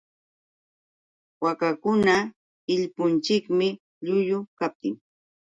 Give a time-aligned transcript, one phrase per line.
[1.43, 2.27] Wawakunata
[2.73, 3.67] illpunchikmi
[4.05, 4.95] llullu kaptin.